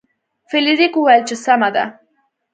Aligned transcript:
فلیریک 0.49 0.93
وویل 0.97 1.23
چې 1.29 1.35
سمه 1.45 1.69
ده. 1.75 1.85